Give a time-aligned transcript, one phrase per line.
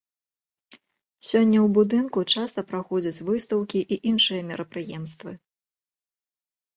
[1.29, 5.35] Сёння ў будынку часта праходзяць выстаўкі і іншыя мерапрыемствы.